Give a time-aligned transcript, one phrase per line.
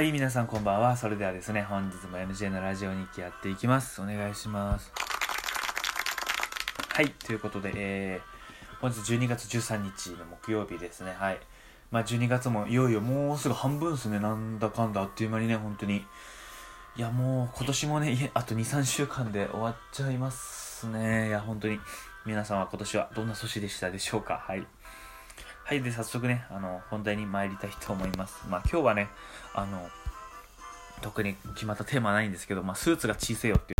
[0.00, 0.96] はい、皆さんこんばんは。
[0.96, 4.00] それではですね、本日も NJ のラジオ日記やっていきます。
[4.00, 4.90] お願いします。
[6.88, 11.14] はい、ということで、えー、本日12月13日の木曜日ですね。
[11.18, 11.38] はい。
[11.90, 14.18] まあ、12月もいよいよもうすぐ半分ですね。
[14.20, 15.96] なんだかんだあっという間にね、本当に。
[15.96, 16.02] い
[16.96, 21.28] や、もう今年もね、あと2、3週間で終わっちゃいますね。
[21.28, 21.78] いや、本当に。
[22.24, 24.42] 皆さんは今年はどんな年でしたでしょうか？
[24.46, 24.66] はい。
[25.70, 28.44] はい、で、早速ね、あの、本題に参りたいと思います。
[28.48, 29.06] まあ、今日はね、
[29.54, 29.88] あの、
[31.00, 33.76] 特に決まったテーマはないんですけど、まあ、スーツが小せよってい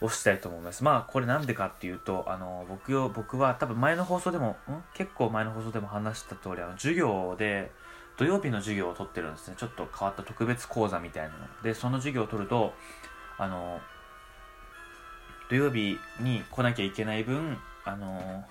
[0.00, 0.82] う、をしたいと思います。
[0.82, 4.82] まあ、これなんでかっていうと、あの、僕よ、僕は多分前の放送でも、ん？
[4.94, 7.70] 結構前の放送でも話した通り、あの、授業で、
[8.16, 9.56] 土曜日の授業を取ってるんですね。
[9.58, 11.62] ちょっと変わった特別講座みたいなの。
[11.62, 12.72] で、その授業を取ると、
[13.36, 13.82] あの、
[15.50, 18.46] 土曜日に来なきゃいけない分、あの、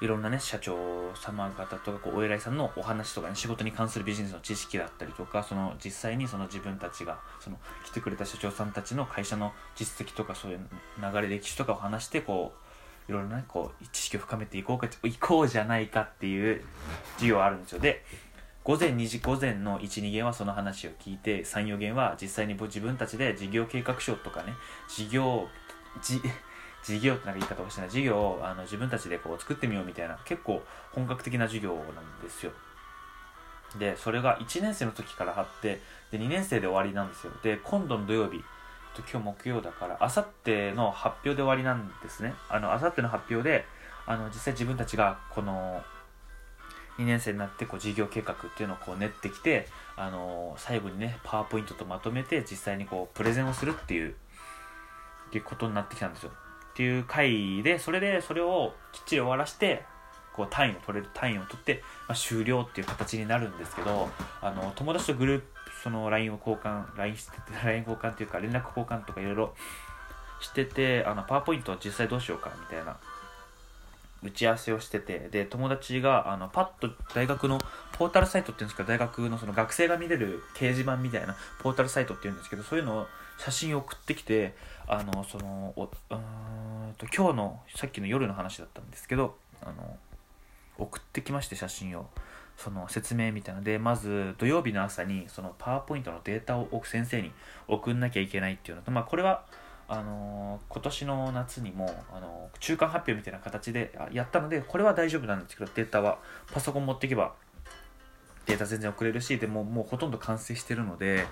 [0.00, 10.60] いろんなね、社長様方とか、こう、お偉いさんのお話とかね、仕事に関するビジネスの知識だったりとか、その、実際にその自分たちが、その、来てくれた社長さんたちの会社の実績とか、そういう
[10.98, 12.54] 流れ、歴史とかを話して、こ
[13.08, 16.64] う、いろいろね、こう、知識を深めていこうか、いこうじゃないかっていう
[17.16, 17.80] 授業があるんですよ。
[17.80, 18.04] で、
[18.62, 24.52] 午前2時、午前の1、2限はその話を聞いて、3、4限は実際に自分たちで事業計画書とかね、
[24.88, 25.48] 事業、
[26.02, 26.20] じ、
[26.82, 31.84] 事業ってなんか言い方をしてない事業をあの自分たちでこう作ってみようみたいな結構本格的な授業なん
[32.22, 32.52] ですよ。
[33.78, 37.32] でそれが1年生の時からあってで2年生で終わりなんですよ。
[37.42, 38.42] で今度の土曜日
[38.98, 42.34] 今日木曜だからあさっての発表で終わりなんですね。
[42.48, 43.64] あのあさっての発表で
[44.06, 45.82] あの実際自分たちがこの
[46.98, 54.14] 2年生になってこう事業計画っていうのをこう練ってきてあの最後にねパワーポイントとまとめて実際にこうプレゼンをするっていうっ
[55.30, 56.32] ていうことになってきたんですよ。
[56.70, 59.84] っていう回でそれでそれをきっちり終わらして
[60.32, 64.08] こう単位を取れる単位を取って、まあ、終了っていう形になるんですけど
[64.40, 65.46] あの友達とグループ
[65.82, 69.54] その LINE を交換 LINE してて LINE 交換っていうか連絡交換とかいろいろ
[70.40, 72.96] しててあのパワーポイントは実際どうしようかみたいな
[74.22, 77.58] 打ち合わせをしててで友達があのパッと大学の
[77.92, 83.06] ポータルサイトっていうんですか大学のその学生が見れる掲示板みたいなポータルサイトっていうんですけどそういうのを
[83.40, 84.54] 写真送ってきて
[84.86, 89.96] あのそのおうんと今日のさっきの夜の話だったんですけどあの
[90.76, 92.06] 送ってきまして写真を。
[92.56, 93.62] その説明みたいな。
[93.62, 97.32] でまず土曜日の朝にそのパワーポイントのデータを先生に
[97.68, 99.46] 送んなきゃいけないっていうのとまあこれは
[99.88, 106.18] あの今年の夏にも、あの中間発表みたいな形でやったのでこれは大丈夫なんですけどデータは
[106.52, 107.32] パソコン持っていけば
[108.46, 111.26] データ全然送れるしでももうほとんど完成してるので、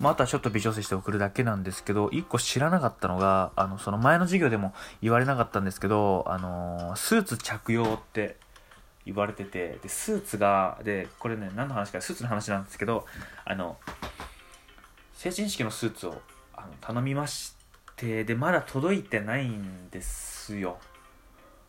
[0.00, 4.72] まあ、あとはちょっと微調整して送るだけなんですけど1個知らなかったのがあのその前の授業でも
[5.02, 8.36] 言われなかったんですけどあのスーツ着用って
[9.04, 13.04] 言われててでスーツがでこれね何の話かスーツの話なんですけど
[13.44, 13.76] あの
[15.14, 16.22] 成人式のスーツを
[16.54, 17.54] あの頼みまし
[17.96, 20.78] てでまだ届いてないんですよ。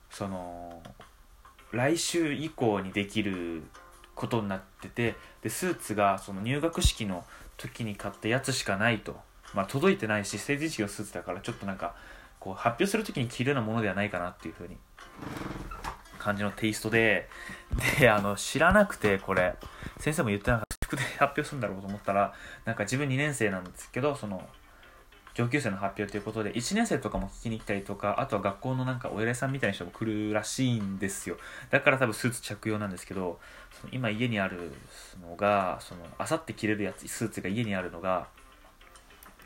[0.10, 0.82] その
[1.72, 3.64] 来週以降にできる
[4.16, 7.24] ことになっててでスーツがその入学式の
[7.58, 9.16] 時に買ったやつしかないと、
[9.54, 11.96] まあ、届いてないし成人式のスーツだからちょっとなんか
[12.40, 14.78] こう発表する時に着るようなものではないかなっていう風に
[16.20, 17.28] 感じのテイストで
[18.00, 19.56] であの知らなくてこれ。
[20.00, 20.74] 先生も言ってなかった。
[20.96, 22.34] で発表するんだろうと思ったら
[22.66, 24.48] なんか自分2年生なんですけどその
[25.34, 31.38] 上級生の発表ということで1年生とかも聞きに来たりとかあとは学校のなんかお偉いさんみたいな人も来るらしいんですよ。
[31.72, 33.40] だから多分スーツ着用なんですけど
[33.72, 34.72] その今家にある
[35.22, 38.28] のがそのあさって着れるやつスーツが家にあるのが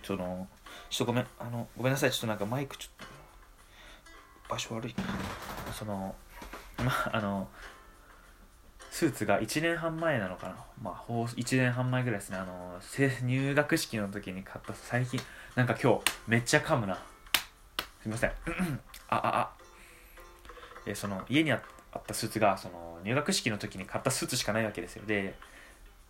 [0.04, 0.48] その
[0.90, 3.08] ちょっとごめんあのごめんなさいちょっとなんかマイクちょっ
[4.48, 4.96] と場所悪い。
[5.72, 6.16] その
[6.84, 7.48] まああの
[8.98, 10.56] スーツが1年半前なのかな。
[10.82, 12.38] まあ1年半前ぐらいですね。
[12.38, 12.80] あの
[13.28, 15.20] 入学式の時に買った最近。
[15.54, 16.98] なんか今日めっちゃ噛むな。
[18.02, 18.32] すいません。
[19.10, 19.52] あああ。
[20.88, 21.62] えその家にあっ
[22.08, 25.04] たスーツがその入学式の時に買ったスーツしかないわけですよ。
[25.06, 25.36] で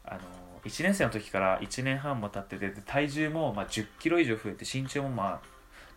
[0.05, 0.21] あの
[0.63, 5.47] 1年生の時から1年半も経ってて体重もま1 0キロ以上増えて身長もまあ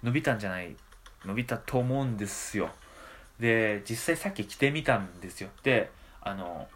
[0.02, 0.74] 伸びたんじゃない
[1.24, 2.68] 伸びたと思うんですよ。
[3.38, 5.50] で実際さっき着てみたんですよ。
[5.62, 6.66] であの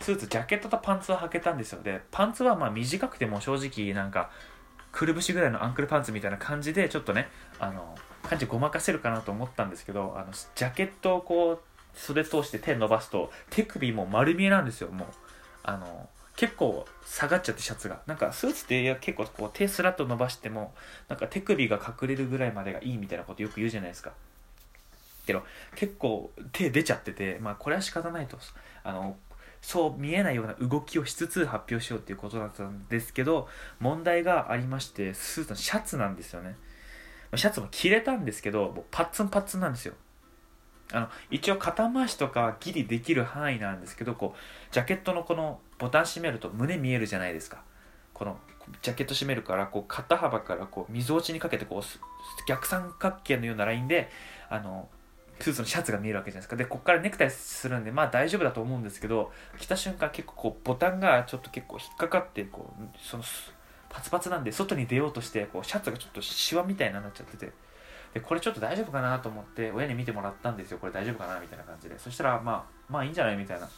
[0.00, 1.82] スーツジャケットとパンツは履けたんですよ。
[1.82, 4.30] でパンツはまあ短くても正直なんか
[4.92, 11.60] くるぶしぐらいのアンクルパンツみたいな感じでちょっとねあの感じごまかせるかなと思ったんですけどあのジャケットをこう
[11.94, 15.08] 袖通して手伸ばすと手首も丸見えなんですよもう。
[15.62, 18.00] あの結構下がっちゃってシャツが。
[18.06, 20.72] なんかスーツって結構こう手スラッと伸ばしても
[21.08, 24.12] なんか手首が隠れるぐらいまでがいいみたいなことよく言うじゃないですか。
[25.26, 25.44] けど
[25.76, 28.38] 結構手出ちゃっててまあこれは仕方ないと。
[28.82, 29.16] あの
[29.62, 33.48] そう見えないような動きをしつつ発表しようっていうことだったんですけど
[33.78, 36.56] 問題がありましてスーツのシャツなんですよね。
[37.36, 39.94] シャツも着れたんですけどもうパッツンパッツンなんですよ。
[40.92, 47.62] あの一応肩回しとかギリできる範囲なんですけどこうジャケットのこのボタン閉めると胸見えるじゃないですか。
[48.12, 48.38] この
[48.82, 54.10] ジャケット閉めるからこう肩幅からこう溝落ちにかけてこう逆三角形のようなラインで
[54.48, 54.88] あの
[55.40, 56.56] スーツのシャツが見えるわけじゃないですか。
[56.56, 63.22] でここからネクタイするんでまあ大丈夫だと思うんですけど着た瞬間結構こうボタンがちょっと結構引っかかってこうその
[63.88, 67.52] パツパツなんで外に出ようとしてこうシャツがちょっとシワみたいになっちゃってて。
[68.12, 70.78] でこれちょっと大丈夫かなと思って親に見てもらったんですよ。
[70.78, 71.96] これ大丈夫かなみたいな感じで。
[71.96, 73.66] そしたらまあまあいいんじゃないみたいな。
[73.66, 73.70] っ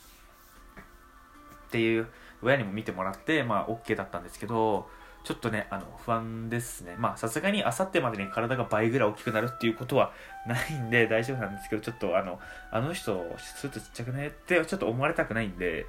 [1.70, 2.06] ていう
[2.42, 4.88] 親にも見てもらってまあ OK だったんですけど
[5.24, 10.12] ちょっとねあの不安ですねまあさすがにあさってまでに体が倍ぐらい大きくなるっていうことは
[10.46, 12.40] ないんで大丈夫なんですけどちょっとあの
[12.70, 15.86] あの人スーツちっちゃくねってちょっと思われたくないんで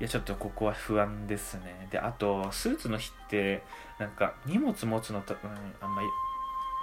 [0.00, 3.62] いやちょっとここは不安ですねであとスーツの日って
[3.98, 5.50] なんか荷物持つのと、うん、
[5.80, 6.08] あんまり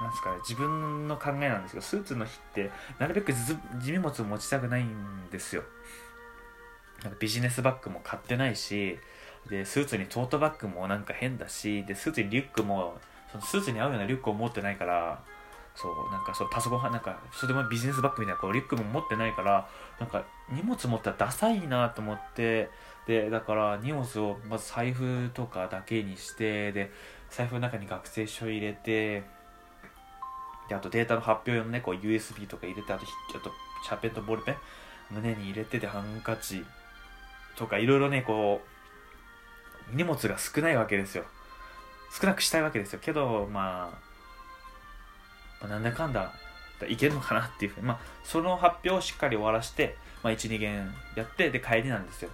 [0.02, 5.64] なんすかね、自分の考えなんですけど、スーツの日って、なるべく地味物を持ちたくないんですよ。
[7.04, 9.00] なんかビジネスバッグも買ってないし、
[9.50, 12.98] で、スーツにトートバッグもなんか変だし、で、スーツにリュックも、
[13.32, 15.24] そのスーツに合うようなリュックを持ってないから、
[15.76, 19.68] そう、なんかそう、パソコン、なんか、それでもビジネスバッグみたいなこうリュックも持ってないから、
[20.00, 22.70] なんか、荷物持ったらダサいなと思って、
[23.08, 26.92] で、だから荷物をまず財布とかだけにして、で、
[27.30, 29.24] 財布の中に学生証入れて、
[30.68, 33.52] であとデータの発表用のねこう USB とか入れてあとあと
[33.84, 34.56] シャーペンとボールペン
[35.12, 36.64] 胸に入れててハンカチ
[37.56, 38.75] とかいろいろねこう
[39.94, 41.24] 荷物が少ないわけですよ。
[42.20, 43.00] 少なくしたいわけですよ。
[43.02, 43.98] けどまあ、
[45.62, 46.34] まあ、なんだかんだ
[46.88, 47.86] いけるのかなっていうふうに。
[47.88, 52.30] まあその発表をしっかり終わらして、まあ、12弦やってで帰りなんですよ。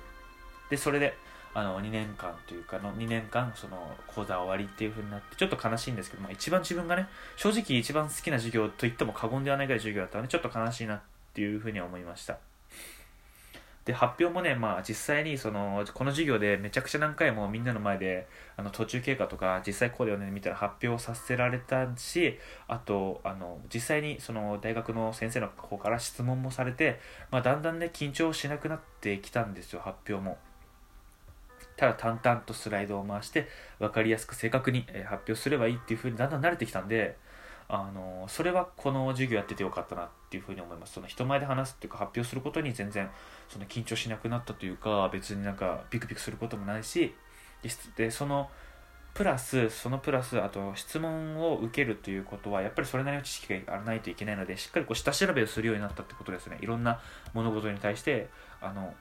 [0.69, 1.15] でそれで
[1.53, 11.01] あの2年間というかの2年間その講座終わりっていう風になってちょっと悲しいんですけど、まあ、一番自分がね正直一番好きな授業と言っても過言ではないぐらい授業だったのでちょっと悲しいなっ
[11.33, 12.37] ていう風には思いました。
[13.85, 22.37] で発表もね、まあ、実際にそのこの授業でめちゃくちゃ何回もみんなの前であの途中経過とか実際こうだよねみたいな発表させられたし
[22.67, 26.99] あとあの実際にその大学の先生の方から質問もされて、
[27.31, 30.37] まあ、だんだんね緊張しなくなってきたんですよ発表も。
[31.75, 33.47] ただ淡々とスライドを回して
[33.79, 37.17] 分かりやすく正確に発表すればいいっていう風にだんだん慣れてきたんで
[37.73, 40.93] あのそれはこの授業やっててよかったなっていうふうに思います。
[40.93, 43.09] その人前で話すっていうか発表することに全然
[43.47, 47.15] その緊張しなくなったというか別になんかビクビクすることもないし
[47.95, 48.49] でその
[49.13, 56.57] プラスそのプラスあと質問を受けるということはやっぱりそれなりの知識がないといけないのでしっかりこう下調べをするようになったってことですね。
[56.61, 56.99] いろんな
[57.33, 58.29] 物事に対して
[58.61, 58.93] あの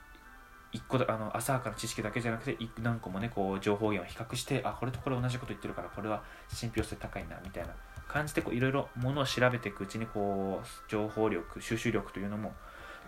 [0.72, 7.74] 一個あの浅はかな知識だけじゃなくて何個もねこう情報源を比較してあこれとこれ同じこと言ってるからこれは信憑性高いなみたいな
[8.10, 12.52] 感じでいろいろものを調べていくうちにこう情報力収集力というのも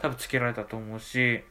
[0.00, 1.42] 多分つけられたと思うし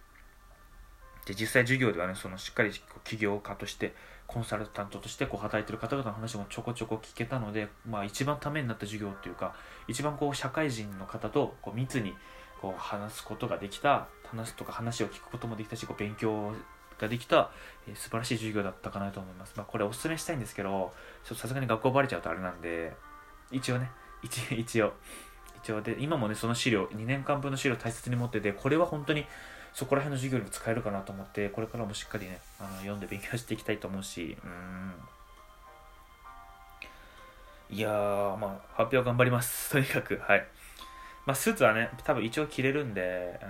[1.26, 2.72] で実際授業ではねそのしっかり
[3.04, 3.94] 起業家として
[4.26, 9.54] コンサルタントとしてこう働いてる方々の話もちょこちょこ聞けたので、まあ、一番ためになった授業っていうか
[9.88, 12.14] 一番こう社会人の方とこう密に
[12.62, 16.54] こう話すことができた話すとか話を聞くこともできたしこう勉強
[16.98, 17.52] ができた、
[17.88, 22.94] えー、素晴らしい授業だったかなと思います、まあ、これおすすめしたいんですけどさすがに学校バレちゃうとあれなんで
[23.52, 23.90] 一応ね。
[24.24, 24.94] 一一応。
[25.64, 25.82] 一応。
[25.82, 29.26] で今もねその資料2年間分の資料大切に持っててこれは本当に
[29.74, 34.94] そこら辺の授業にも使えるかなと思ってこれからもしっかりねあの読んで勉強していきたいと思うしうん。
[37.78, 39.72] いやーまあ発表頑張ります。
[39.74, 40.48] とにかくはい。
[41.26, 43.50] まあ、スーツはね、多分一応着れるんで、うん、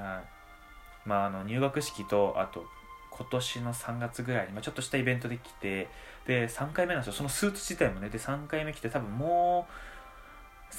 [1.05, 2.65] まあ、あの入学式と、あと、
[3.11, 5.87] 今年の3月ぐらいに、まあ、ちょっとしたイベントで来て、
[6.25, 7.13] で、3回目なんですよ。
[7.13, 9.73] そのスーツ自体もね、で、3回目来て、多分もう、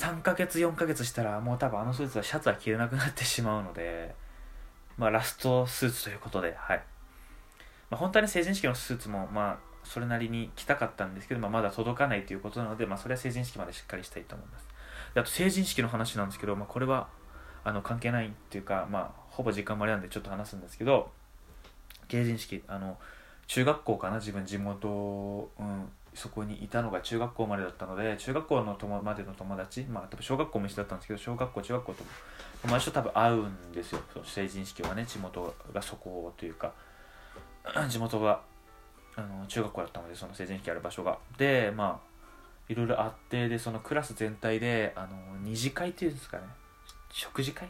[0.02, 4.16] 3ヶ月、4ヶ月したら、もう多分あのスーツはシャツは着れなくなってしまうので、
[4.98, 6.82] まあ、ラストスーツということで、はい。
[7.88, 14.66] まあ、本当はね、成人式のスーツも、まあ、それなりに着たかったんですけど、まあ、まだ届かないということなので、まあ、それは成人式までしっかりしたいと思います。
[15.14, 17.08] であと成人式の話なんですけど、まあ、これは
[17.64, 21.10] あの関係ないっていうか、まあ、ほぼ時間までなんでちょっと話すんですけど
[22.08, 22.98] 成人式あの
[23.46, 32.04] 中学校かな自分地元、うん、そこにいたのが中学校までだったので中学校の友までの友達まあ多分小学校も一緒だったんですけど小学校中学校と
[32.62, 34.00] 友達と多分会うんですよ。
[34.12, 36.72] その成人式はね地元がそこというか
[37.88, 38.40] 地元が
[39.16, 41.18] あの中学校だったのでその成人式ある場所が。
[41.38, 42.12] でまあ
[42.68, 46.44] いろいろあってでそのクラス全体であの二次会っていうんですかね。
[47.10, 47.68] 食事会？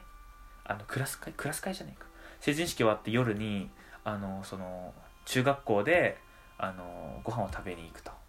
[0.65, 1.33] あのクラス会？
[1.33, 2.07] クラス会じゃないか。
[2.41, 3.71] 成人式終わって夜に
[4.05, 4.93] あのその
[5.25, 6.19] 中学校で
[6.59, 8.22] あのご飯を食べに行くと。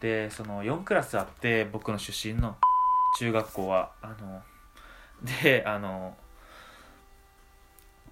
[0.00, 2.56] でその4クラスあって僕の出身の
[3.18, 4.42] 中学校はあの
[5.42, 6.16] であの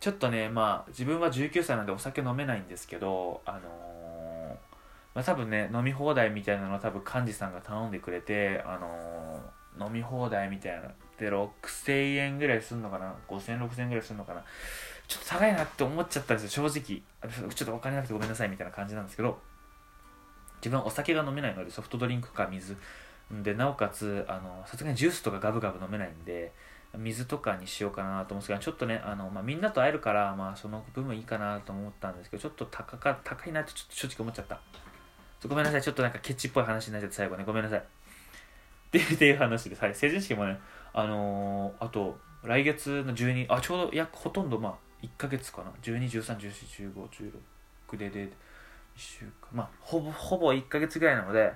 [0.00, 4.58] ちょっとねまあ自分は19歳なんでお酒飲めないんですけどあの
[5.14, 9.40] まあ多分ね飲み放題みたいなの多分幹事さんが頼んでくれてあの
[9.86, 10.88] 飲み放題みたいな
[11.18, 14.42] で6000円ぐらいすんのかな？5000 6000円ぐらいすんのかな？
[15.06, 17.50] ちょっと高いなって思っちゃったんですよ正直。
[17.50, 19.38] ちょっとお金なくてごめんなさいみたいな感じなんですけど。
[20.60, 22.76] 自分お酒が飲めないのでソフトドリンクか水。
[23.42, 24.24] でなおかつ
[24.66, 26.52] さすがにジュースとかガブガブ飲めないんで
[26.96, 34.60] 水とかにしようかなと思うんですけどちょっとねあの、まあ、みんなと会えるから、まあ、その部分いいかなと思ったんですけどちょっと高か高いなってちょっと正直思っちゃった。
[35.48, 35.82] ごめんなさい。
[35.82, 37.44] ちょっとなんかケチっぽい話になっちゃって最後ね。
[37.44, 37.78] ごめんなさい。
[37.78, 37.82] っ
[39.18, 40.58] ていう話です、はい、成人式もね
[40.94, 45.70] あのー、あと来月の12あちょうど約ほとんどまあ1ヶ月かな。
[45.82, 48.32] 1213141516でで
[48.96, 51.52] 1週間まあほぼほぼ1ヶ月ぐらいなので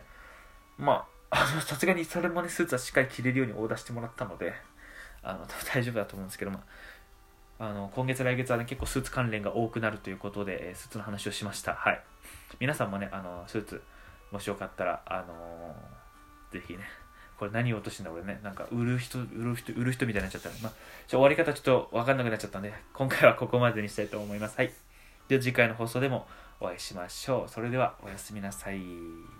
[0.78, 4.54] まあ さすがにそれもねスーツはしっかり着れるようにオーダーしてもらったので
[5.22, 6.64] あの大丈夫だと思うんですけど、ま
[7.58, 12.02] あ、あの今月来月はね結構スーツ関連が多くなるということで、えスーツの話をしましたはい
[12.58, 13.82] 皆さんもねあのスーツ
[14.32, 16.84] もしよかったらあのー、ぜひね
[17.40, 18.38] これ何言おうとしてんだ俺ね。
[18.42, 20.72] なんか売る人、売る人、売る人みたいになっちゃったまあ、
[21.08, 24.58] 終わり方ちょっとわかんなくなっちゃったんで、今回はここまでにしたいと思います。
[24.58, 24.70] はい。
[25.28, 26.26] では次回の放送でも
[26.60, 27.50] お会いしましょう。
[27.50, 29.39] それではおやすみなさい。